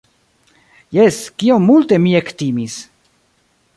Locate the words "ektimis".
2.21-2.79